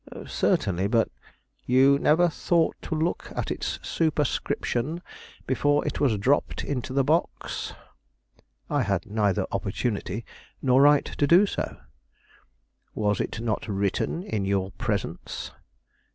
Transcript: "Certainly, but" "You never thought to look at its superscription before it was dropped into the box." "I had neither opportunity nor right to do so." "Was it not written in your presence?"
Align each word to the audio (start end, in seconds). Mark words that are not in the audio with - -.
"Certainly, 0.25 0.87
but" 0.87 1.11
"You 1.67 1.99
never 1.99 2.27
thought 2.27 2.75
to 2.81 2.95
look 2.95 3.31
at 3.35 3.51
its 3.51 3.77
superscription 3.83 5.03
before 5.45 5.85
it 5.85 5.99
was 5.99 6.17
dropped 6.17 6.63
into 6.63 6.91
the 6.91 7.03
box." 7.03 7.75
"I 8.67 8.81
had 8.81 9.05
neither 9.05 9.45
opportunity 9.51 10.25
nor 10.59 10.81
right 10.81 11.05
to 11.05 11.27
do 11.27 11.45
so." 11.45 11.77
"Was 12.95 13.21
it 13.21 13.41
not 13.41 13.67
written 13.67 14.23
in 14.23 14.43
your 14.43 14.71
presence?" 14.71 15.51